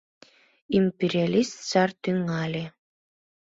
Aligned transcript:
Империалист 0.79 1.55
сар 1.69 1.89
тӱҥале. 2.01 2.63